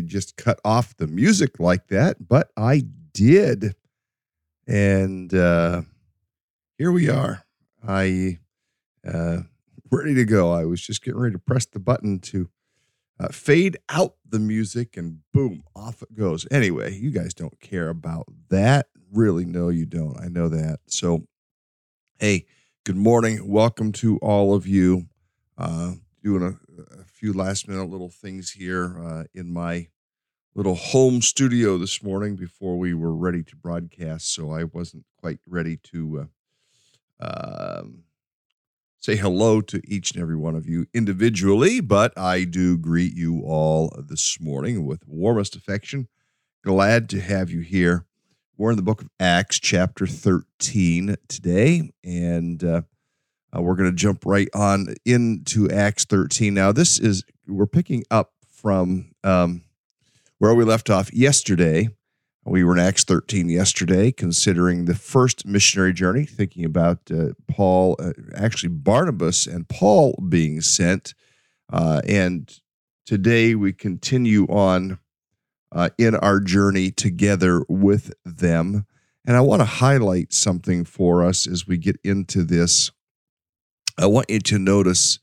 [0.00, 3.74] to just cut off the music like that, but I did.
[4.66, 5.82] And uh,
[6.76, 7.44] here we are.
[7.86, 8.38] I
[9.06, 9.38] uh,
[9.90, 10.52] ready to go.
[10.52, 12.48] I was just getting ready to press the button to
[13.18, 16.46] uh, fade out the music, and boom, off it goes.
[16.50, 18.86] Anyway, you guys don't care about that.
[19.12, 20.20] Really, no, you don't.
[20.20, 20.80] I know that.
[20.86, 21.26] So,
[22.20, 22.46] hey,
[22.84, 23.48] good morning.
[23.48, 25.08] Welcome to all of you.
[25.56, 29.88] Uh, doing a, a few last minute little things here uh, in my
[30.54, 34.32] little home studio this morning before we were ready to broadcast.
[34.32, 36.28] So I wasn't quite ready to
[37.20, 38.04] uh, um,
[38.98, 43.42] say hello to each and every one of you individually, but I do greet you
[43.44, 46.08] all this morning with warmest affection.
[46.64, 48.06] Glad to have you here.
[48.56, 52.84] We're in the book of Acts, chapter 13 today, and
[53.54, 56.52] uh, we're going to jump right on into Acts 13.
[56.54, 59.62] Now, this is, we're picking up from um,
[60.38, 61.88] where we left off yesterday.
[62.44, 67.96] We were in Acts 13 yesterday, considering the first missionary journey, thinking about uh, Paul,
[67.98, 71.14] uh, actually Barnabas and Paul being sent.
[71.70, 72.50] Uh, and
[73.04, 74.98] today we continue on
[75.72, 78.86] uh, in our journey together with them.
[79.26, 82.90] And I want to highlight something for us as we get into this.
[84.00, 85.18] I want you to notice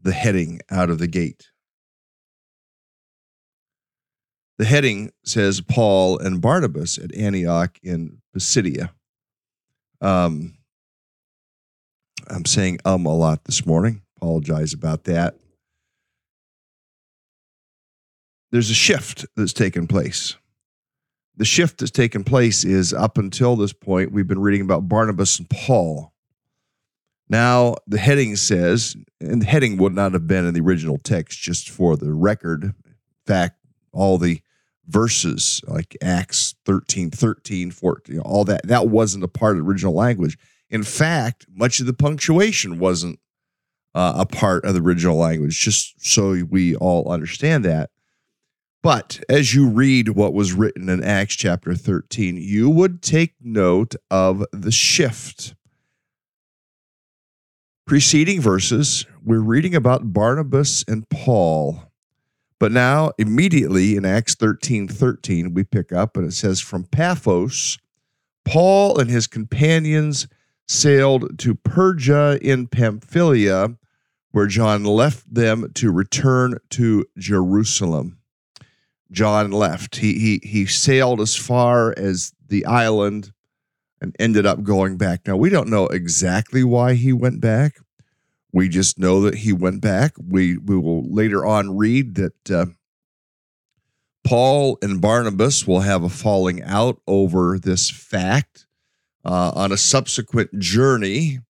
[0.00, 1.50] the heading out of the gate.
[4.58, 8.90] The heading says Paul and Barnabas at Antioch in Pisidia.
[10.00, 10.56] Um,
[12.28, 14.00] I'm saying um a lot this morning.
[14.16, 15.34] Apologize about that.
[18.50, 20.36] There's a shift that's taken place.
[21.36, 25.38] The shift that's taken place is up until this point, we've been reading about Barnabas
[25.38, 26.12] and Paul.
[27.30, 31.38] Now, the heading says, and the heading would not have been in the original text,
[31.38, 32.64] just for the record.
[32.64, 32.74] In
[33.24, 33.56] fact,
[33.92, 34.40] all the
[34.88, 38.66] verses like Acts 13, 13, 14, all that.
[38.66, 40.36] That wasn't a part of the original language.
[40.70, 43.20] In fact, much of the punctuation wasn't
[43.94, 47.90] uh, a part of the original language, just so we all understand that.
[48.82, 53.94] But as you read what was written in Acts chapter 13, you would take note
[54.10, 55.54] of the shift.
[57.90, 61.90] Preceding verses, we're reading about Barnabas and Paul.
[62.60, 67.78] But now, immediately in Acts 13 13, we pick up and it says, From Paphos,
[68.44, 70.28] Paul and his companions
[70.68, 73.76] sailed to Perga in Pamphylia,
[74.30, 78.20] where John left them to return to Jerusalem.
[79.10, 79.96] John left.
[79.96, 83.32] He, he, he sailed as far as the island
[84.00, 85.26] and ended up going back.
[85.26, 87.78] Now, we don't know exactly why he went back.
[88.52, 90.14] We just know that he went back.
[90.18, 92.66] We, we will later on read that uh,
[94.24, 98.66] Paul and Barnabas will have a falling out over this fact.
[99.22, 101.40] Uh, on a subsequent journey,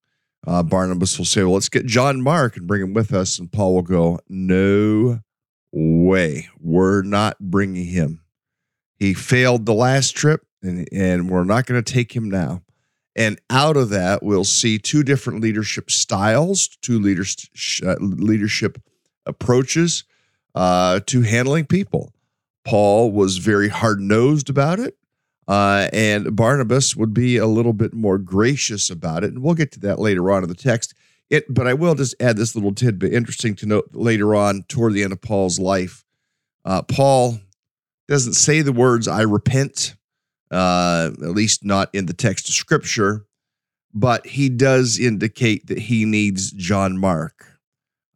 [0.47, 3.39] uh, Barnabas will say, Well, let's get John Mark and bring him with us.
[3.39, 5.21] And Paul will go, No
[5.73, 6.49] way.
[6.59, 8.23] We're not bringing him.
[8.99, 12.63] He failed the last trip, and, and we're not going to take him now.
[13.17, 18.81] And out of that, we'll see two different leadership styles, two uh, leadership
[19.27, 20.05] approaches
[20.55, 22.13] uh, to handling people.
[22.65, 24.97] Paul was very hard nosed about it,
[25.49, 29.33] uh, and Barnabas would be a little bit more gracious about it.
[29.33, 30.95] And we'll get to that later on in the text.
[31.31, 33.13] It, but I will just add this little tidbit.
[33.13, 36.05] Interesting to note later on, toward the end of Paul's life,
[36.65, 37.39] uh, Paul
[38.09, 39.95] doesn't say the words "I repent,"
[40.51, 43.27] uh, at least not in the text of Scripture,
[43.93, 47.47] but he does indicate that he needs John Mark.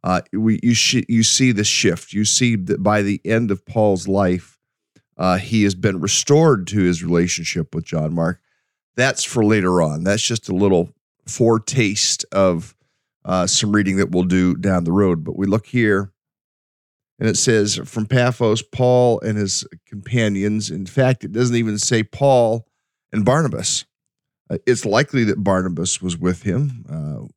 [0.03, 2.13] Uh, we, you, sh- you see the shift.
[2.13, 4.59] You see that by the end of Paul's life,
[5.17, 8.39] uh, he has been restored to his relationship with John Mark.
[8.95, 10.03] That's for later on.
[10.03, 10.89] That's just a little
[11.25, 12.75] foretaste of
[13.23, 15.23] uh, some reading that we'll do down the road.
[15.23, 16.11] But we look here,
[17.19, 20.69] and it says from Paphos, Paul and his companions.
[20.69, 22.67] In fact, it doesn't even say Paul
[23.11, 23.85] and Barnabas.
[24.49, 26.85] Uh, it's likely that Barnabas was with him.
[26.89, 27.27] Uh,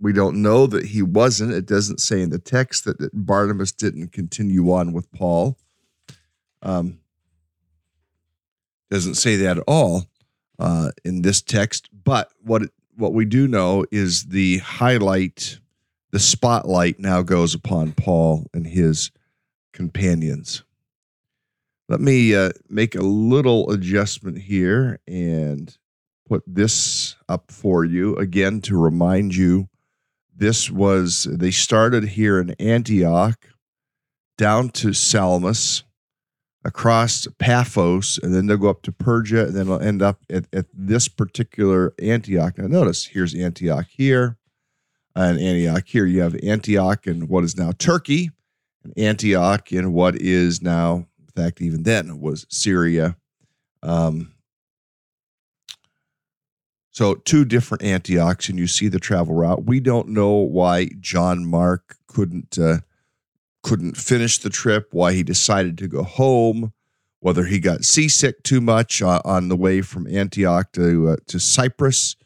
[0.00, 1.52] we don't know that he wasn't.
[1.52, 5.58] It doesn't say in the text that, that Barnabas didn't continue on with Paul.
[6.62, 7.00] Um,
[8.90, 10.06] doesn't say that at all
[10.58, 11.88] uh, in this text.
[11.92, 12.62] But what
[12.96, 15.58] what we do know is the highlight,
[16.10, 19.10] the spotlight now goes upon Paul and his
[19.72, 20.64] companions.
[21.88, 25.76] Let me uh, make a little adjustment here and
[26.28, 29.68] put this up for you again to remind you.
[30.34, 33.46] This was, they started here in Antioch
[34.36, 35.82] down to Salamis
[36.64, 40.46] across Paphos, and then they'll go up to Perga, and then they'll end up at,
[40.52, 42.58] at this particular Antioch.
[42.58, 44.36] Now, notice here's Antioch here,
[45.18, 46.06] and Antioch here.
[46.06, 48.30] You have Antioch and what is now Turkey,
[48.84, 53.16] and Antioch in what is now, in fact, even then was Syria.
[53.82, 54.32] Um,
[56.90, 59.64] so, two different Antiochs, and you see the travel route.
[59.64, 62.58] We don't know why John Mark couldn't.
[62.58, 62.78] Uh,
[63.64, 66.72] couldn't finish the trip, why he decided to go home,
[67.18, 71.40] whether he got seasick too much uh, on the way from Antioch to uh, to
[71.40, 72.16] Cyprus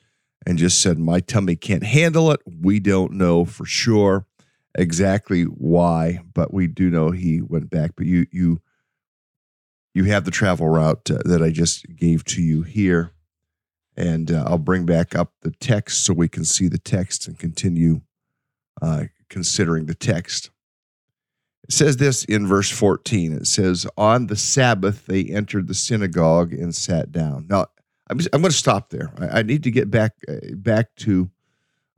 [0.46, 2.40] and just said my tummy can't handle it.
[2.46, 4.26] We don't know for sure
[4.74, 7.92] exactly why, but we do know he went back.
[7.96, 8.60] But you you
[9.94, 13.12] you have the travel route uh, that I just gave to you here,
[13.96, 17.38] and uh, I'll bring back up the text so we can see the text and
[17.38, 18.00] continue
[18.80, 20.50] uh, considering the text.
[21.64, 23.32] It says this in verse 14.
[23.32, 27.46] It says, On the Sabbath, they entered the synagogue and sat down.
[27.48, 27.66] Now,
[28.12, 29.12] I'm, I'm going to stop there.
[29.18, 31.30] I, I, need to get back uh, back to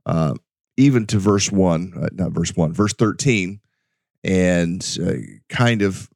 [0.05, 0.33] uh,
[0.77, 3.59] even to verse 1, uh, not verse 1, verse 13,
[4.23, 5.13] and uh,
[5.49, 6.09] kind of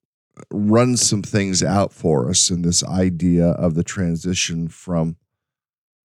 [0.51, 5.17] run some things out for us in this idea of the transition from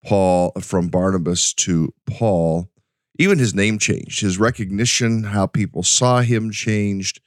[0.04, 2.70] Paul, from Barnabas to Paul.
[3.18, 7.20] Even his name changed, his recognition, how people saw him changed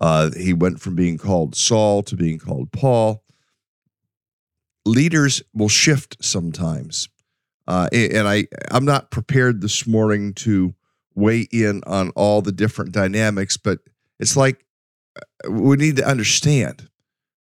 [0.00, 3.22] uh, he went from being called Saul to being called Paul.
[4.84, 7.08] Leaders will shift sometimes.
[7.66, 10.74] Uh, and I, I'm not prepared this morning to
[11.14, 13.78] weigh in on all the different dynamics, but
[14.18, 14.64] it's like
[15.16, 16.88] uh, we need to understand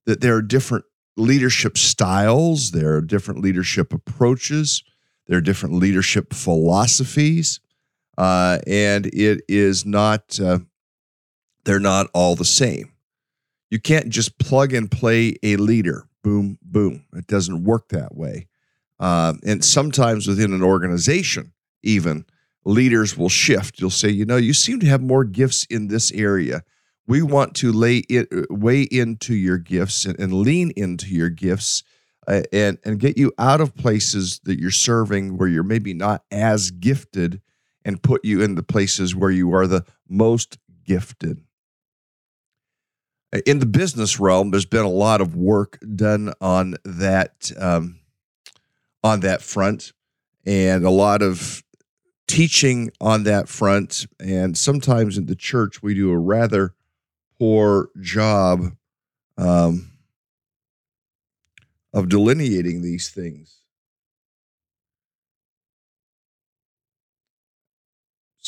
[0.07, 0.85] that there are different
[1.17, 4.83] leadership styles, there are different leadership approaches,
[5.27, 7.61] there are different leadership philosophies,
[8.19, 10.59] uh, and it is not uh,
[11.65, 12.93] they're not all the same.
[13.71, 16.09] You can't just plug and play a leader.
[16.27, 17.05] Boom, boom.
[17.15, 18.49] It doesn't work that way.
[18.99, 21.53] Uh, and sometimes within an organization,
[21.85, 22.25] even
[22.65, 23.81] leaders will shift.
[23.81, 26.65] You'll say, you know, you seem to have more gifts in this area.
[27.07, 31.85] We want to lay it, weigh into your gifts and, and lean into your gifts
[32.27, 36.25] uh, and and get you out of places that you're serving where you're maybe not
[36.33, 37.41] as gifted
[37.85, 41.46] and put you in the places where you are the most gifted.
[43.45, 48.01] In the business realm, there's been a lot of work done on that um,
[49.03, 49.93] on that front,
[50.45, 51.63] and a lot of
[52.29, 54.07] teaching on that front.
[54.21, 56.75] And sometimes in the church, we do a rather
[57.39, 58.77] poor job
[59.37, 59.93] um,
[61.93, 63.66] of delineating these things.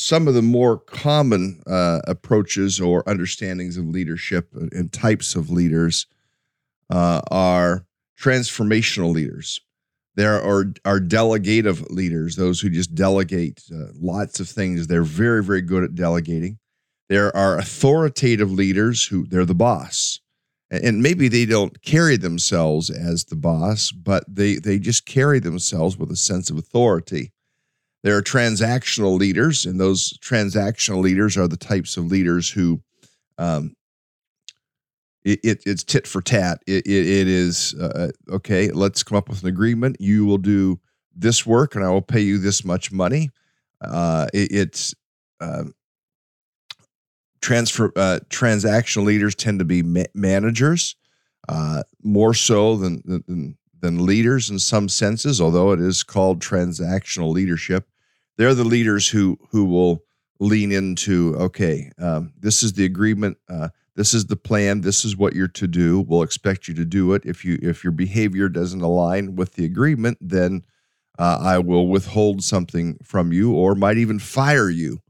[0.00, 6.06] Some of the more common uh, approaches or understandings of leadership and types of leaders
[6.88, 7.84] uh, are
[8.16, 9.60] transformational leaders.
[10.14, 14.86] There are, are delegative leaders, those who just delegate uh, lots of things.
[14.86, 16.60] They're very, very good at delegating.
[17.08, 20.20] There are authoritative leaders who they're the boss.
[20.70, 25.98] And maybe they don't carry themselves as the boss, but they, they just carry themselves
[25.98, 27.32] with a sense of authority.
[28.04, 32.80] There are transactional leaders, and those transactional leaders are the types of leaders who
[33.38, 33.74] um,
[35.24, 36.62] it, it, it's tit for tat.
[36.66, 38.70] It, it is uh, uh, okay.
[38.70, 39.96] Let's come up with an agreement.
[40.00, 40.80] You will do
[41.14, 43.30] this work, and I will pay you this much money.
[43.80, 44.94] Uh, it's
[45.40, 45.64] uh,
[47.40, 47.90] transfer
[48.30, 50.96] transactional leaders tend to be ma- managers
[51.48, 55.40] uh, more so than, than than leaders in some senses.
[55.40, 57.88] Although it is called transactional leadership,
[58.36, 60.02] they're the leaders who who will
[60.40, 63.38] lean into okay, um, this is the agreement.
[63.48, 63.68] Uh,
[63.98, 67.12] this is the plan this is what you're to do we'll expect you to do
[67.12, 70.62] it if you if your behavior doesn't align with the agreement then
[71.18, 75.00] uh, i will withhold something from you or might even fire you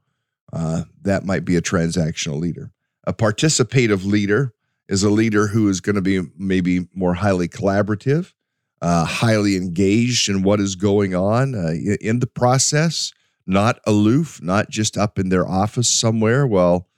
[0.54, 2.72] uh, that might be a transactional leader
[3.04, 4.54] a participative leader
[4.88, 8.32] is a leader who is going to be maybe more highly collaborative
[8.80, 13.12] uh, highly engaged in what is going on uh, in the process
[13.46, 16.88] not aloof not just up in their office somewhere well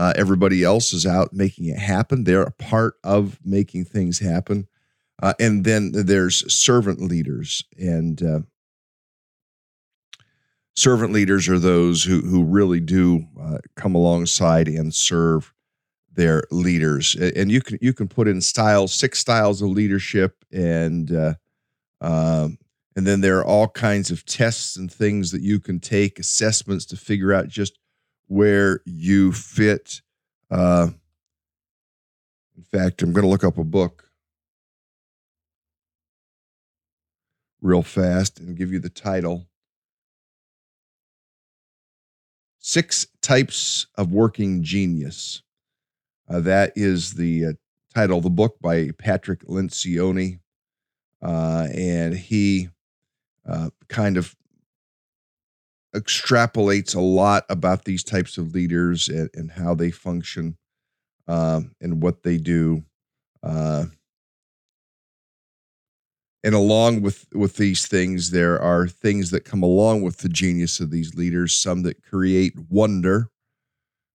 [0.00, 2.24] uh, everybody else is out making it happen.
[2.24, 4.66] They're a part of making things happen.
[5.22, 8.40] Uh, and then there's servant leaders, and uh,
[10.74, 15.52] servant leaders are those who who really do uh, come alongside and serve
[16.12, 17.14] their leaders.
[17.14, 21.34] And you can you can put in styles, six styles of leadership, and uh,
[22.00, 22.58] um,
[22.96, 26.84] and then there are all kinds of tests and things that you can take, assessments
[26.86, 27.78] to figure out just
[28.26, 30.02] where you fit.
[30.50, 30.88] Uh,
[32.56, 34.10] in fact, I'm going to look up a book
[37.62, 39.46] real fast and give you the title
[42.58, 45.42] Six Types of Working Genius.
[46.30, 47.52] Uh, that is the uh,
[47.94, 50.38] title of the book by Patrick Lencioni.
[51.22, 52.68] Uh, and he
[53.48, 54.34] uh, kind of
[55.94, 60.56] extrapolates a lot about these types of leaders and, and how they function
[61.26, 62.84] um, and what they do.
[63.42, 63.86] Uh,
[66.42, 70.80] and along with with these things, there are things that come along with the genius
[70.80, 71.54] of these leaders.
[71.54, 73.28] Some that create wonder,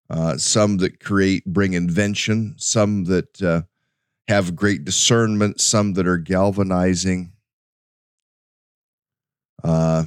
[0.09, 3.61] uh, some that create bring invention, some that uh,
[4.27, 7.31] have great discernment, some that are galvanizing.
[9.63, 10.05] Uh,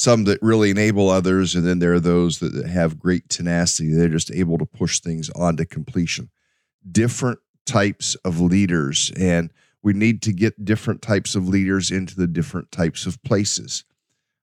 [0.00, 3.92] some that really enable others, and then there are those that have great tenacity.
[3.92, 6.30] They're just able to push things on to completion.
[6.90, 12.26] Different types of leaders, and we need to get different types of leaders into the
[12.26, 13.84] different types of places.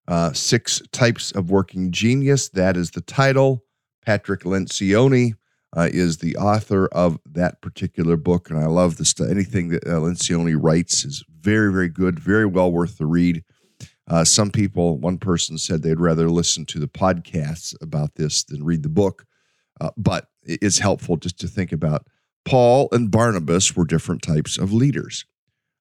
[0.08, 2.50] Uh, six types of working genius.
[2.50, 3.64] That is the title.
[4.08, 5.34] Patrick Lencioni
[5.76, 9.14] uh, is the author of that particular book, and I love this.
[9.20, 13.44] Anything that uh, Lencioni writes is very, very good, very well worth the read.
[14.10, 18.64] Uh, some people, one person said they'd rather listen to the podcasts about this than
[18.64, 19.26] read the book.
[19.82, 22.08] Uh, but it's helpful just to think about
[22.46, 25.26] Paul and Barnabas were different types of leaders.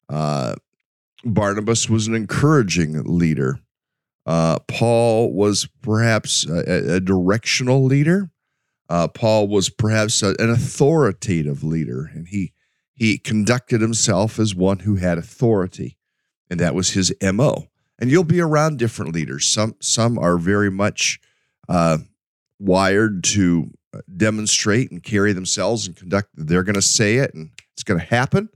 [0.09, 0.57] Uh,
[1.25, 3.61] Barnabas was an encouraging leader.
[4.27, 8.31] Uh, Paul was perhaps a, a directional leader.
[8.89, 12.53] Uh, Paul was perhaps a, an authoritative leader, and he
[12.93, 15.97] he conducted himself as one who had authority,
[16.51, 17.69] and that was his mo
[17.99, 19.47] and you'll be around different leaders.
[19.47, 21.21] Some some are very much
[21.69, 21.99] uh,
[22.59, 23.71] wired to
[24.15, 26.31] demonstrate and carry themselves and conduct.
[26.35, 28.49] They're going to say it, and it's going to happen.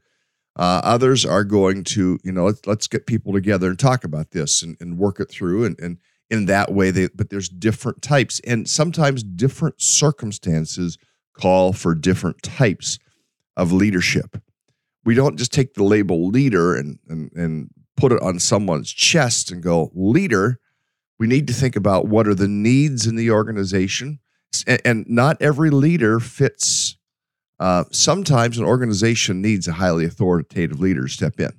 [0.56, 4.32] Uh, others are going to, you know, let's, let's get people together and talk about
[4.32, 5.64] this and, and work it through.
[5.64, 10.98] And, and in that way, they, but there's different types, and sometimes different circumstances
[11.32, 12.98] call for different types
[13.56, 14.40] of leadership.
[15.04, 19.50] We don't just take the label leader and, and, and put it on someone's chest
[19.50, 20.60] and go, leader.
[21.18, 24.20] We need to think about what are the needs in the organization.
[24.66, 26.96] And, and not every leader fits
[27.60, 31.52] uh, sometimes an organization needs a highly authoritative leader to step in.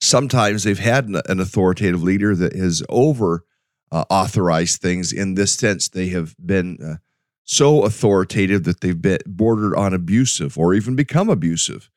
[0.00, 3.44] Sometimes they've had an, an authoritative leader that has over
[3.92, 5.88] uh, authorized things in this sense.
[5.88, 6.96] They have been uh,
[7.44, 11.88] so authoritative that they've been bordered on abusive or even become abusive.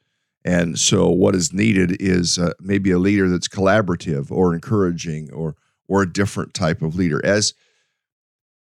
[0.46, 5.56] And so, what is needed is uh, maybe a leader that's collaborative or encouraging or
[5.88, 7.20] or a different type of leader.
[7.26, 7.54] As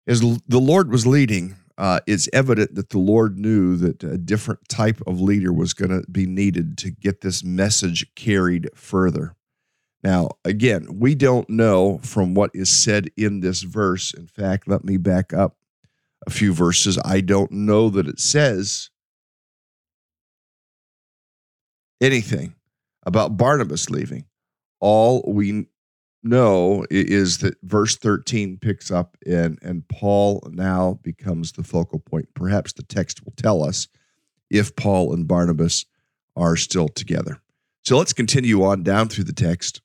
[0.07, 4.69] as the Lord was leading uh, it's evident that the Lord knew that a different
[4.69, 9.37] type of leader was going to be needed to get this message carried further.
[10.03, 14.13] Now, again, we don't know from what is said in this verse.
[14.13, 15.57] In fact, let me back up
[16.27, 16.99] a few verses.
[17.05, 18.91] I don't know that it says
[22.01, 22.57] anything
[23.07, 24.25] about Barnabas leaving.
[24.81, 25.67] All we
[26.23, 32.29] know is that verse 13 picks up and and Paul now becomes the focal point.
[32.35, 33.89] Perhaps the text will tell us
[34.51, 35.87] if Paul and Barnabas
[36.37, 37.41] are still together.
[37.85, 39.81] So let's continue on down through the text.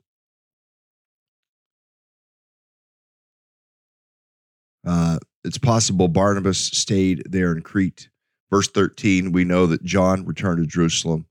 [4.86, 8.10] Uh, it's possible Barnabas stayed there in Crete.
[8.52, 11.26] Verse 13, we know that John returned to Jerusalem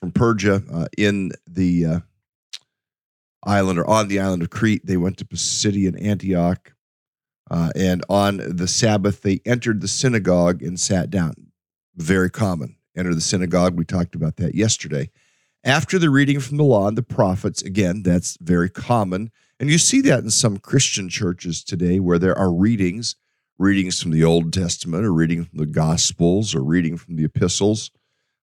[0.00, 2.00] from Perga uh, in the uh,
[3.44, 4.84] island or on the island of Crete.
[4.84, 6.72] They went to Pisidian Antioch.
[7.50, 11.34] Uh, and on the Sabbath, they entered the synagogue and sat down.
[11.96, 12.76] Very common.
[12.96, 13.76] Enter the synagogue.
[13.76, 15.10] We talked about that yesterday.
[15.64, 19.30] After the reading from the law and the prophets, again, that's very common.
[19.58, 23.16] And you see that in some Christian churches today where there are readings,
[23.58, 27.90] readings from the Old Testament or reading from the Gospels or reading from the epistles.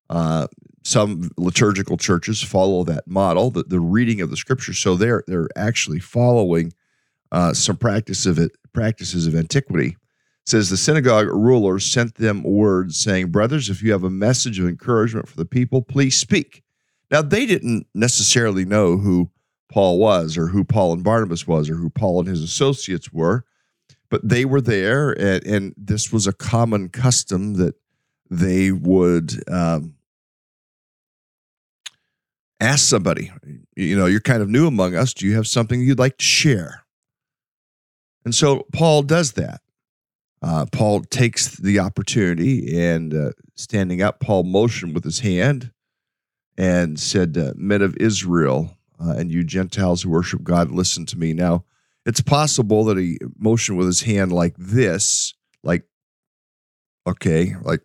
[0.09, 0.47] Uh,
[0.85, 4.77] some liturgical churches follow that model, the, the reading of the scriptures.
[4.77, 6.73] So they're they're actually following
[7.31, 9.97] uh, some practice of it, practices of antiquity.
[9.97, 14.59] It says the synagogue rulers sent them words saying, "Brothers, if you have a message
[14.59, 16.61] of encouragement for the people, please speak."
[17.09, 19.31] Now they didn't necessarily know who
[19.71, 23.43] Paul was, or who Paul and Barnabas was, or who Paul and his associates were,
[24.09, 27.73] but they were there, and, and this was a common custom that
[28.29, 29.43] they would.
[29.51, 29.94] Um,
[32.59, 33.31] ask somebody,
[33.75, 35.13] you know, you're kind of new among us.
[35.13, 36.83] Do you have something you'd like to share?
[38.23, 39.61] And so Paul does that.
[40.41, 45.71] Uh, Paul takes the opportunity and uh, standing up, Paul motioned with his hand
[46.57, 51.17] and said, uh, Men of Israel uh, and you Gentiles who worship God, listen to
[51.17, 51.33] me.
[51.33, 51.65] Now,
[52.05, 55.83] it's possible that he motioned with his hand like this, like,
[57.07, 57.81] okay, like,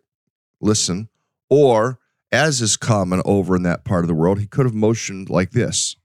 [0.60, 1.08] listen,
[1.48, 1.98] or
[2.32, 5.50] as is common over in that part of the world, he could have motioned like
[5.50, 5.96] this,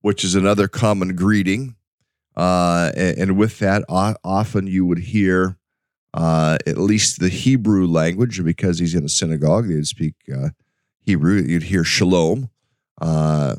[0.00, 1.76] which is another common greeting.
[2.36, 5.56] Uh, and, with that, often you would hear
[6.12, 10.50] uh, at least the Hebrew language, because he's in a synagogue, they'd speak uh,
[11.00, 11.42] Hebrew.
[11.42, 12.50] You'd hear shalom.
[13.00, 13.56] Uh,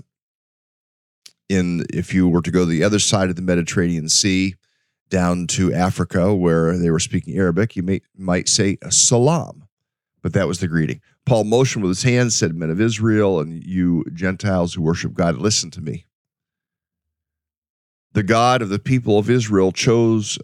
[1.50, 4.56] in if you were to go to the other side of the Mediterranean Sea,
[5.10, 9.68] down to Africa where they were speaking Arabic, you may, might say salam,
[10.22, 11.02] but that was the greeting.
[11.26, 15.38] Paul motioned with his hands, said, Men of Israel and you Gentiles who worship God,
[15.38, 16.06] listen to me.
[18.14, 20.40] The God of the people of Israel chose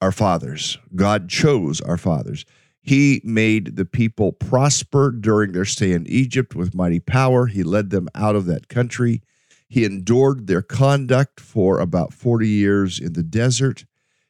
[0.00, 0.78] our fathers.
[0.94, 2.44] God chose our fathers.
[2.82, 7.46] He made the people prosper during their stay in Egypt with mighty power.
[7.46, 9.22] He led them out of that country
[9.68, 13.84] he endured their conduct for about 40 years in the desert.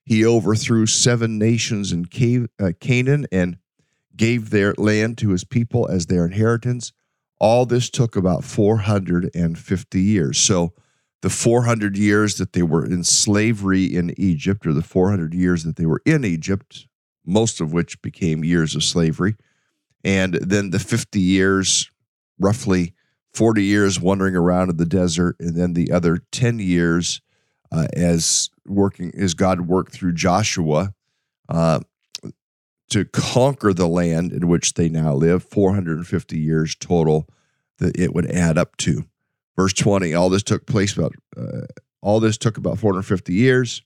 [0.05, 2.07] He overthrew seven nations in
[2.59, 3.59] uh, Canaan and
[4.17, 6.93] gave their land to his people as their inheritance.
[7.39, 10.39] All this took about 450 years.
[10.39, 10.73] So,
[11.23, 15.77] the 400 years that they were in slavery in Egypt, or the 400 years that
[15.77, 16.87] they were in Egypt,
[17.25, 19.35] most of which became years of slavery,
[20.05, 21.91] and then the 50 years
[22.39, 22.95] roughly
[23.37, 27.21] 40 years wandering around in the desert, and then the other 10 years
[27.71, 30.95] uh, as working as God worked through Joshua
[31.51, 31.81] uh,
[32.89, 35.45] to conquer the land in which they now live.
[35.45, 37.29] 450 years total
[37.79, 39.05] that it would add up to.
[39.55, 40.15] Verse 20.
[40.15, 41.67] All this took place about uh,
[42.01, 43.83] all this took about 450 years.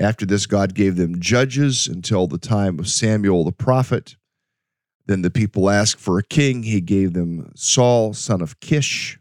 [0.00, 4.16] After this, God gave them judges until the time of Samuel the prophet.
[5.06, 6.62] Then the people asked for a king.
[6.62, 9.18] He gave them Saul, son of Kish,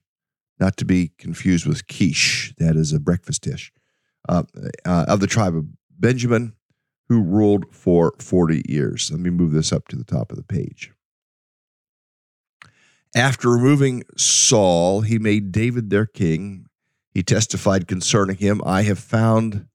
[0.59, 3.71] not to be confused with quiche, that is a breakfast dish,
[4.29, 4.43] uh,
[4.85, 6.53] uh, of the tribe of Benjamin,
[7.09, 9.09] who ruled for 40 years.
[9.11, 10.91] Let me move this up to the top of the page.
[13.15, 16.65] After removing Saul, he made David their king.
[17.11, 19.67] He testified concerning him I have found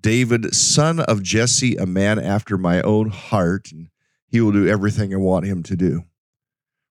[0.00, 3.88] David, son of Jesse, a man after my own heart, and
[4.28, 6.04] he will do everything I want him to do.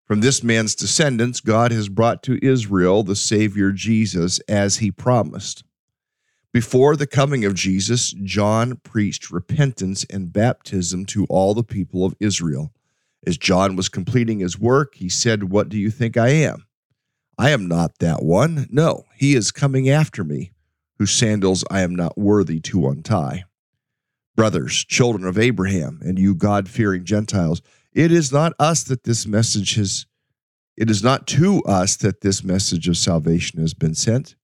[0.06, 5.64] From this man's descendants, God has brought to Israel the Savior Jesus as he promised.
[6.54, 12.16] Before the coming of Jesus, John preached repentance and baptism to all the people of
[12.20, 12.72] Israel.
[13.26, 16.66] As John was completing his work, he said, What do you think I am?
[17.38, 18.68] I am not that one.
[18.72, 20.52] No, he is coming after me
[20.98, 23.44] whose sandals I am not worthy to untie.
[24.38, 29.26] Brothers, children of Abraham, and you God fearing Gentiles, it is not us that this
[29.26, 30.06] message has,
[30.78, 34.36] it is not to us that this message of salvation has been sent.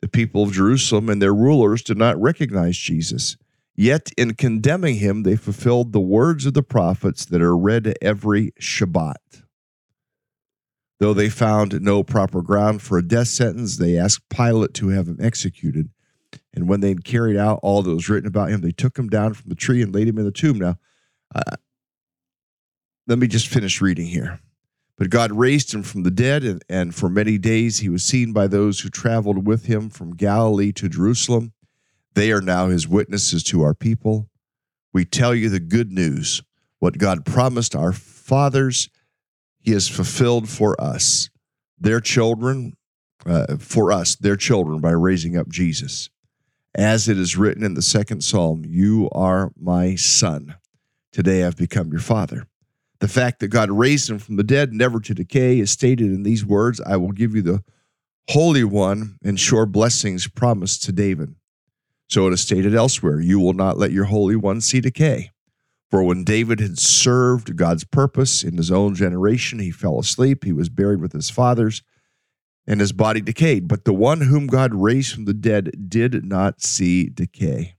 [0.00, 3.36] The people of Jerusalem and their rulers did not recognize Jesus.
[3.74, 8.52] Yet in condemning him, they fulfilled the words of the prophets that are read every
[8.60, 9.42] Shabbat.
[11.00, 15.08] Though they found no proper ground for a death sentence, they asked Pilate to have
[15.08, 15.90] him executed.
[16.52, 19.08] And when they had carried out all that was written about him, they took him
[19.08, 20.58] down from the tree and laid him in the tomb.
[20.58, 20.78] Now,
[21.34, 21.56] uh,
[23.06, 24.40] let me just finish reading here.
[24.96, 28.32] But God raised him from the dead, and, and for many days he was seen
[28.32, 31.52] by those who traveled with him from Galilee to Jerusalem.
[32.14, 34.28] They are now his witnesses to our people.
[34.92, 36.42] We tell you the good news,
[36.80, 38.90] what God promised our fathers
[39.58, 41.30] he has fulfilled for us,
[41.78, 42.76] their children,
[43.24, 46.10] uh, for us, their children, by raising up Jesus.
[46.74, 50.54] As it is written in the second psalm, You are my son.
[51.12, 52.46] Today I've become your father.
[53.00, 56.22] The fact that God raised him from the dead, never to decay, is stated in
[56.22, 57.64] these words I will give you the
[58.28, 61.34] Holy One and sure blessings promised to David.
[62.08, 65.30] So it is stated elsewhere, You will not let your Holy One see decay.
[65.90, 70.44] For when David had served God's purpose in his own generation, he fell asleep.
[70.44, 71.82] He was buried with his fathers,
[72.66, 73.68] and his body decayed.
[73.68, 77.76] But the one whom God raised from the dead did not see decay.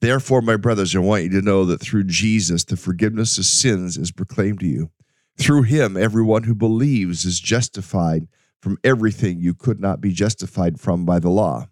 [0.00, 3.98] Therefore, my brothers, I want you to know that through Jesus, the forgiveness of sins
[3.98, 4.90] is proclaimed to you.
[5.38, 8.26] Through him, everyone who believes is justified
[8.60, 11.68] from everything you could not be justified from by the law.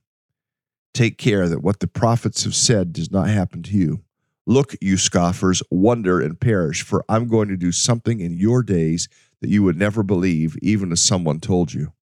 [0.95, 4.03] Take care that what the prophets have said does not happen to you.
[4.47, 9.09] Look, you scoffers, wonder and perish, for I'm going to do something in your days
[9.41, 11.93] that you would never believe, even if someone told you.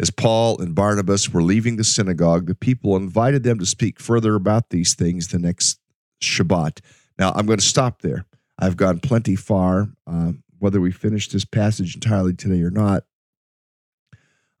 [0.00, 4.34] As Paul and Barnabas were leaving the synagogue, the people invited them to speak further
[4.34, 5.78] about these things the next
[6.22, 6.80] Shabbat.
[7.18, 8.24] Now, I'm going to stop there.
[8.58, 9.90] I've gone plenty far.
[10.06, 13.04] Uh, whether we finish this passage entirely today or not,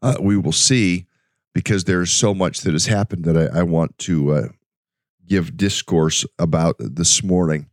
[0.02, 1.06] uh, we will see
[1.54, 4.48] because there's so much that has happened that I, I want to uh,
[5.26, 7.69] give discourse about this morning.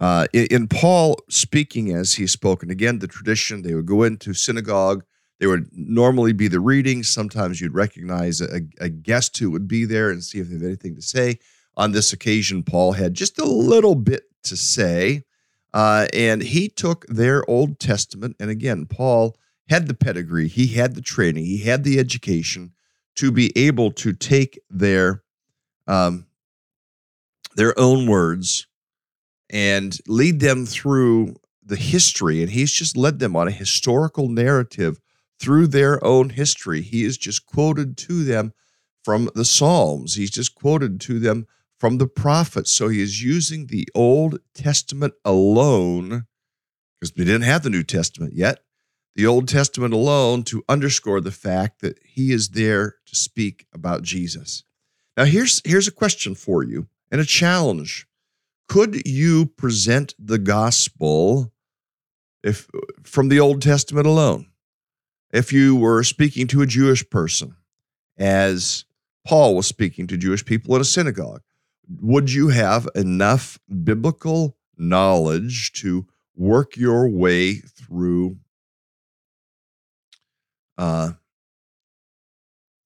[0.00, 5.04] Uh, in, Paul speaking as he's spoken, again, the tradition, they would go into synagogue.
[5.38, 7.02] They would normally be the reading.
[7.02, 10.62] Sometimes you'd recognize a, a guest who would be there and see if they have
[10.62, 11.38] anything to say.
[11.76, 15.24] On this occasion, Paul had just a little bit to say.
[15.72, 18.36] Uh, and he took their Old Testament.
[18.40, 19.36] And again, Paul
[19.68, 22.72] had the pedigree, he had the training, he had the education
[23.14, 25.22] to be able to take their
[25.86, 26.26] um,
[27.54, 28.66] their own words
[29.50, 32.40] and lead them through the history.
[32.40, 35.00] And he's just led them on a historical narrative
[35.38, 36.82] through their own history.
[36.82, 38.52] He is just quoted to them
[39.04, 41.46] from the Psalms, he's just quoted to them
[41.78, 42.70] from the prophets.
[42.70, 46.26] So he is using the Old Testament alone,
[47.00, 48.60] because we didn't have the New Testament yet,
[49.16, 54.02] the Old Testament alone to underscore the fact that he is there to speak about
[54.02, 54.64] Jesus.
[55.16, 58.06] Now, here's, here's a question for you and a challenge.
[58.70, 61.52] Could you present the gospel
[62.44, 62.68] if
[63.02, 64.46] from the Old Testament alone?
[65.32, 67.56] If you were speaking to a Jewish person,
[68.16, 68.84] as
[69.26, 71.42] Paul was speaking to Jewish people in a synagogue,
[72.00, 76.06] would you have enough biblical knowledge to
[76.36, 78.38] work your way through
[80.78, 81.14] uh,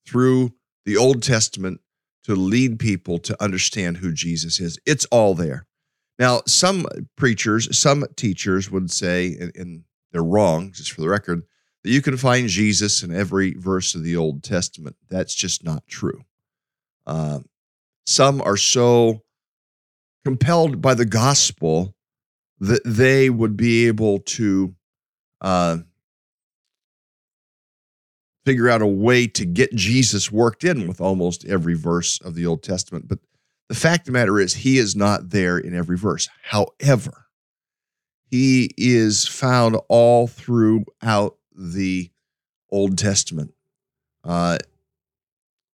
[0.07, 0.55] through
[0.87, 1.83] the Old Testament
[2.23, 4.79] to lead people to understand who Jesus is.
[4.87, 5.67] It's all there.
[6.19, 11.43] Now, some preachers, some teachers would say, and, and they're wrong, just for the record,
[11.83, 14.97] that you can find Jesus in every verse of the Old Testament.
[15.09, 16.25] That's just not true.
[17.07, 17.47] Um,
[18.07, 19.23] Some are so
[20.25, 21.95] compelled by the gospel
[22.61, 24.75] that they would be able to
[25.41, 25.79] uh,
[28.47, 32.47] figure out a way to get Jesus worked in with almost every verse of the
[32.47, 33.09] Old Testament.
[33.09, 33.19] But
[33.75, 36.29] the fact of the matter is, he is not there in every verse.
[36.45, 37.27] However,
[38.31, 42.09] he is found all throughout the
[42.71, 43.53] Old Testament
[44.23, 44.59] uh,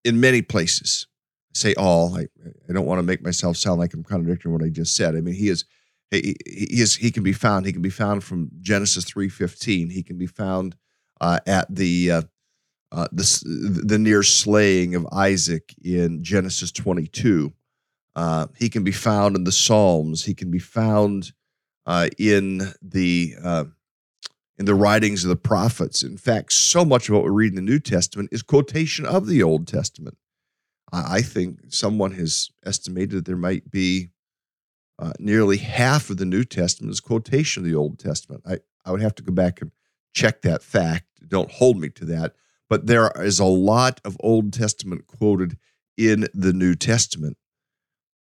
[0.02, 1.06] in many places.
[1.54, 2.16] I say all.
[2.16, 2.22] I,
[2.68, 5.14] I don't want to make myself sound like I'm contradicting what I just said.
[5.14, 5.66] I mean, he is
[6.10, 7.66] he, he is he can be found.
[7.66, 9.90] He can be found from Genesis three fifteen.
[9.90, 10.74] He can be found
[11.20, 12.22] uh, at the uh,
[12.92, 17.52] uh, the the near slaying of Isaac in Genesis twenty two.
[18.20, 20.26] Uh, he can be found in the Psalms.
[20.26, 21.32] He can be found
[21.86, 23.64] uh, in the uh,
[24.58, 26.02] in the writings of the prophets.
[26.02, 29.26] In fact, so much of what we read in the New Testament is quotation of
[29.26, 30.18] the Old Testament.
[30.92, 34.10] I, I think someone has estimated that there might be
[34.98, 38.42] uh, nearly half of the New Testament is quotation of the Old Testament.
[38.46, 39.70] I, I would have to go back and
[40.12, 41.06] check that fact.
[41.26, 42.34] Don't hold me to that.
[42.68, 45.56] But there is a lot of Old Testament quoted
[45.96, 47.38] in the New Testament.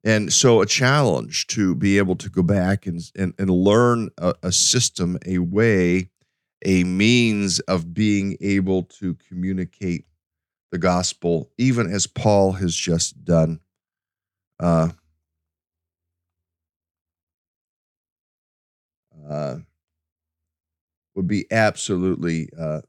[0.03, 4.33] And so, a challenge to be able to go back and, and, and learn a,
[4.43, 6.09] a system, a way,
[6.65, 10.05] a means of being able to communicate
[10.71, 13.59] the gospel, even as Paul has just done.
[14.59, 14.89] Uh,
[19.29, 19.57] uh,
[21.15, 22.81] would be absolutely uh,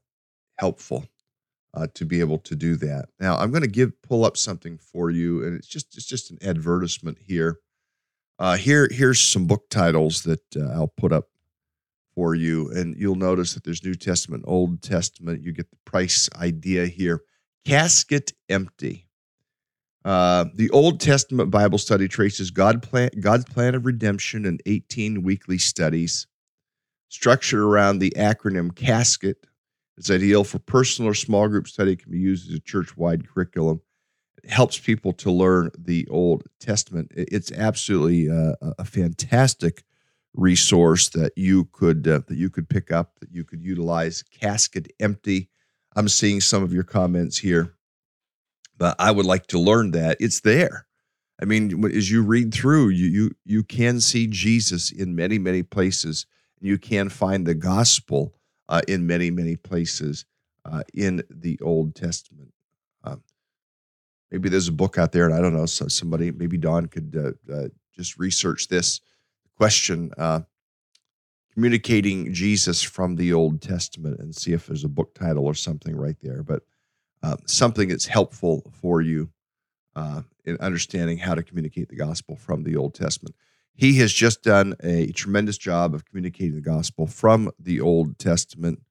[0.57, 1.05] helpful
[1.73, 3.09] uh, to be able to do that.
[3.19, 6.31] Now, I'm going to give pull up something for you, and it's just it's just
[6.31, 7.59] an advertisement here.
[8.39, 11.29] Uh, here here's some book titles that uh, I'll put up
[12.13, 15.43] for you, and you'll notice that there's New Testament, Old Testament.
[15.43, 17.21] You get the price idea here.
[17.65, 19.07] Casket empty.
[20.03, 25.21] Uh, the Old Testament Bible study traces God plan, God's plan of redemption in 18
[25.21, 26.25] weekly studies,
[27.09, 29.35] structured around the acronym CASKET
[29.97, 31.93] it's ideal for personal or small group study.
[31.93, 33.81] It can be used as a church wide curriculum.
[34.43, 37.11] It helps people to learn the Old Testament.
[37.15, 39.83] It's absolutely uh, a, a fantastic
[40.33, 44.23] resource that you could uh, that you could pick up that you could utilize.
[44.23, 45.49] Casket empty.
[45.95, 47.75] I'm seeing some of your comments here,
[48.77, 50.87] but I would like to learn that it's there.
[51.41, 55.63] I mean, as you read through, you you you can see Jesus in many many
[55.63, 56.25] places,
[56.59, 58.33] and you can find the gospel
[58.71, 60.25] uh, in many, many places
[60.65, 62.53] uh, in the Old Testament.
[63.03, 63.21] Um,
[64.31, 67.37] maybe there's a book out there, and I don't know, so somebody, maybe Don could
[67.49, 69.01] uh, uh just research this
[69.57, 70.39] question uh,
[71.53, 75.95] communicating Jesus from the Old Testament and see if there's a book title or something
[75.95, 76.41] right there.
[76.41, 76.63] But
[77.21, 79.29] uh, something that's helpful for you
[80.45, 83.35] in understanding how to communicate the gospel from the Old Testament.
[83.73, 88.81] He has just done a tremendous job of communicating the gospel from the Old Testament,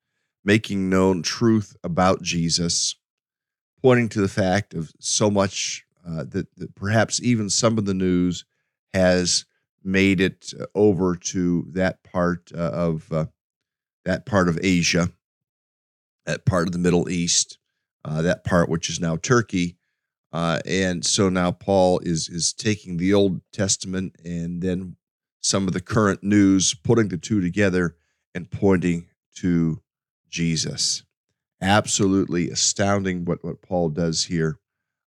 [0.45, 2.97] making known truth about Jesus,
[3.83, 7.95] pointing to the fact of so much uh, that, that perhaps even some of the
[7.95, 8.45] news
[8.93, 9.45] has
[9.83, 13.27] made it over to that part uh, of uh,
[14.05, 15.11] that part of Asia,
[16.27, 17.59] that part of the Middle East,
[18.05, 19.77] uh, that part which is now Turkey,
[20.33, 24.97] uh, and so now Paul is is taking the Old Testament and then
[25.41, 27.97] some of the current news, putting the two together
[28.35, 29.81] and pointing to
[30.29, 31.03] Jesus.
[31.61, 34.59] Absolutely astounding what, what Paul does here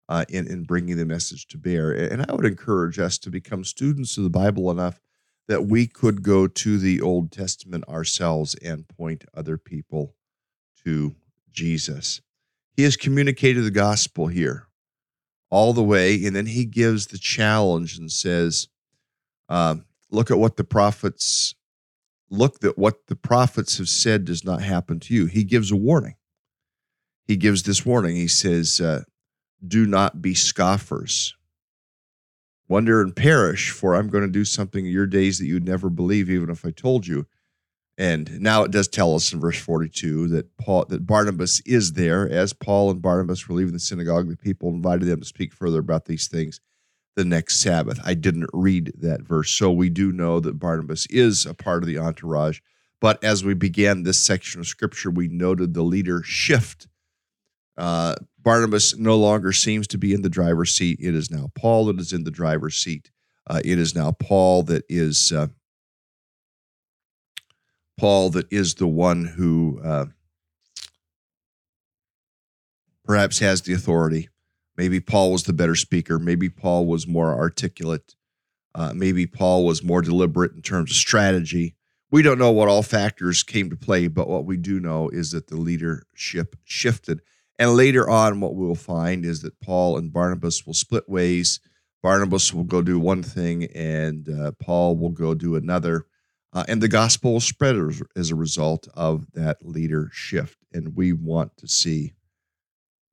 [0.08, 1.92] uh, in, in bringing the message to bear.
[1.92, 5.00] And I would encourage us to become students of the Bible enough
[5.48, 10.14] that we could go to the Old Testament ourselves and point other people
[10.84, 11.14] to
[11.52, 12.20] Jesus.
[12.76, 14.66] He has communicated the gospel here
[15.54, 16.24] all the way.
[16.24, 18.66] And then he gives the challenge and says,
[19.48, 19.76] uh,
[20.10, 21.54] look at what the prophets
[22.28, 25.26] look that what the prophets have said does not happen to you.
[25.26, 26.16] He gives a warning.
[27.28, 28.16] He gives this warning.
[28.16, 29.04] He says, uh,
[29.64, 31.36] do not be scoffers.
[32.66, 35.88] Wonder and perish, for I'm going to do something in your days that you'd never
[35.88, 37.26] believe, even if I told you.
[37.96, 42.28] And now it does tell us in verse 42 that Paul that Barnabas is there
[42.28, 44.28] as Paul and Barnabas were leaving the synagogue.
[44.28, 46.60] The people invited them to speak further about these things
[47.14, 48.00] the next Sabbath.
[48.04, 51.86] I didn't read that verse, so we do know that Barnabas is a part of
[51.86, 52.60] the entourage.
[53.00, 56.88] But as we began this section of scripture, we noted the leader shift.
[57.76, 60.98] Uh, Barnabas no longer seems to be in the driver's seat.
[61.00, 63.10] It is now Paul that is in the driver's seat.
[63.46, 65.48] Uh, it is now Paul that is uh,
[67.96, 70.06] Paul that is the one who uh,
[73.04, 74.28] perhaps has the authority
[74.76, 76.18] Maybe Paul was the better speaker.
[76.18, 78.14] Maybe Paul was more articulate.
[78.74, 81.76] Uh, maybe Paul was more deliberate in terms of strategy.
[82.10, 85.30] We don't know what all factors came to play, but what we do know is
[85.30, 87.20] that the leadership shifted.
[87.58, 91.60] And later on, what we will find is that Paul and Barnabas will split ways.
[92.02, 96.06] Barnabas will go do one thing, and uh, Paul will go do another.
[96.54, 97.76] Uh, and the gospel spread
[98.14, 100.56] as, a result of that leader shift.
[100.72, 102.12] And we want to see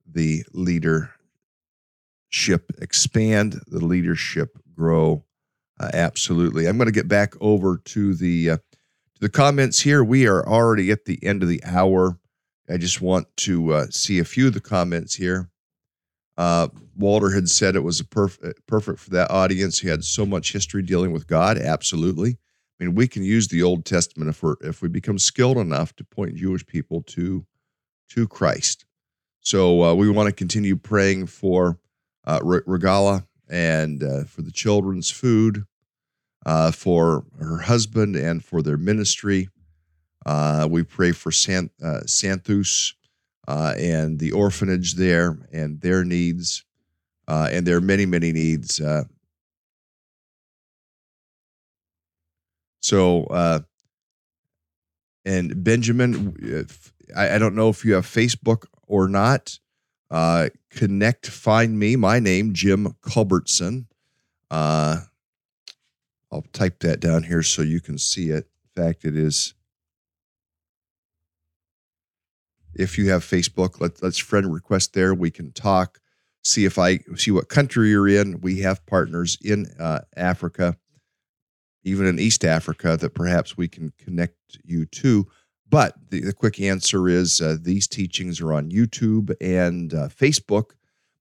[0.06, 1.10] the leadership
[2.80, 5.24] expand, the leadership grow.
[5.80, 6.66] Uh, absolutely.
[6.66, 10.04] I'm going to get back over to the uh, to the comments here.
[10.04, 12.18] We are already at the end of the hour.
[12.70, 15.50] I just want to uh, see a few of the comments here.
[16.36, 19.80] Uh, Walter had said it was a perfect perfect for that audience.
[19.80, 21.58] He had so much history dealing with God.
[21.58, 22.38] Absolutely.
[22.80, 25.94] I mean, we can use the Old Testament if we if we become skilled enough
[25.96, 27.46] to point Jewish people to
[28.10, 28.84] to Christ.
[29.40, 31.78] So uh, we want to continue praying for
[32.24, 35.64] uh, Regala and uh, for the children's food,
[36.46, 39.48] uh, for her husband and for their ministry.
[40.24, 42.94] Uh, we pray for San, uh, Santhus
[43.48, 46.64] and the orphanage there and their needs.
[47.26, 48.80] And there are many, many needs.
[52.82, 53.64] So,
[55.24, 56.66] and Benjamin,
[57.16, 59.58] I, I don't know if you have Facebook or not,
[60.10, 61.96] uh, connect, find me.
[61.96, 63.86] My name, Jim Culbertson.
[64.50, 65.00] Uh,
[66.30, 68.48] I'll type that down here so you can see it.
[68.76, 69.54] In fact, it is.
[72.74, 75.14] If you have Facebook, let, let's friend request there.
[75.14, 75.98] We can talk,
[76.42, 78.40] see if I see what country you're in.
[78.40, 80.76] We have partners in uh, Africa,
[81.84, 85.26] even in East Africa, that perhaps we can connect you to.
[85.68, 90.72] But the, the quick answer is uh, these teachings are on YouTube and uh, Facebook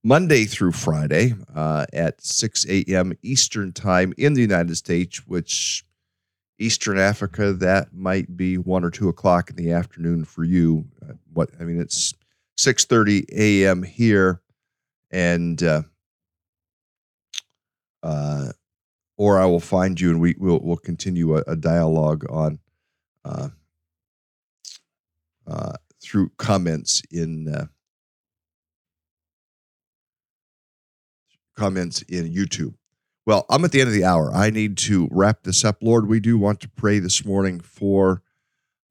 [0.03, 3.13] Monday through Friday uh, at 6 a.m.
[3.21, 5.85] Eastern Time in the United States, which
[6.59, 10.85] Eastern Africa, that might be 1 or 2 o'clock in the afternoon for you.
[11.01, 12.13] Uh, what I mean, it's
[12.57, 13.83] 6.30 a.m.
[13.83, 14.41] here.
[15.09, 15.81] And uh,
[18.03, 18.51] uh,
[19.21, 22.57] or I will find you and we will we'll continue a, a dialogue on
[23.23, 23.49] uh,
[25.45, 27.65] uh, through comments in uh,
[31.55, 32.73] comments in YouTube.
[33.27, 34.33] Well, I'm at the end of the hour.
[34.33, 35.83] I need to wrap this up.
[35.83, 38.23] Lord, we do want to pray this morning for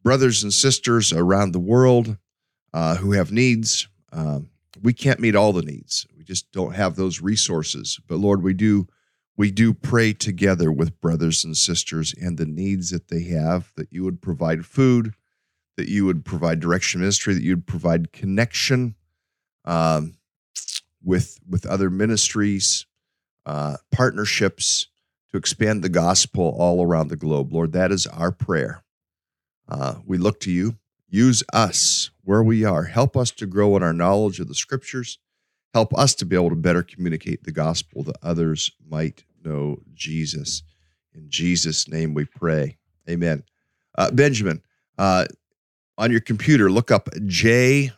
[0.04, 2.18] brothers and sisters around the world
[2.72, 3.88] uh, who have needs.
[4.12, 6.06] Um, we can't meet all the needs.
[6.16, 7.98] We just don't have those resources.
[8.06, 8.86] But Lord, we do
[9.36, 13.92] we do pray together with brothers and sisters and the needs that they have that
[13.92, 15.14] you would provide food,
[15.76, 18.94] that you would provide direction ministry, that you'd provide connection
[19.64, 20.14] um,
[21.02, 22.86] with with other ministries,
[23.46, 24.88] uh, partnerships
[25.30, 27.52] to expand the gospel all around the globe.
[27.52, 28.82] Lord, that is our prayer.
[29.68, 30.76] Uh, we look to you.
[31.08, 32.84] Use us where we are.
[32.84, 35.18] Help us to grow in our knowledge of the scriptures.
[35.72, 40.62] Help us to be able to better communicate the gospel that others might know Jesus.
[41.14, 42.76] In Jesus' name we pray.
[43.08, 43.44] Amen.
[43.96, 44.62] Uh, Benjamin,
[44.98, 45.26] uh,
[45.98, 47.92] on your computer, look up J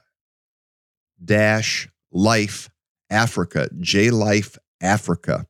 [1.24, 2.68] dash Life
[3.10, 5.46] Africa, J Life Africa,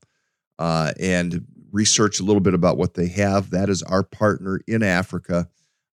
[0.58, 3.50] uh, and research a little bit about what they have.
[3.50, 5.48] That is our partner in Africa,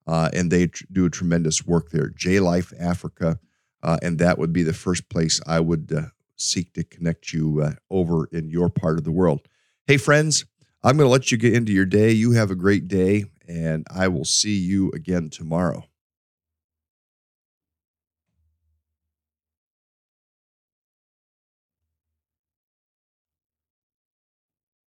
[0.05, 2.09] uh, and they tr- do a tremendous work there.
[2.09, 3.39] J Life Africa,
[3.81, 6.01] uh, and that would be the first place I would uh,
[6.39, 9.47] seek to connect you uh, over in your part of the world.
[9.87, 10.45] Hey, friends,
[10.83, 12.11] I'm going to let you get into your day.
[12.11, 15.88] You have a great day, and I will see you again tomorrow.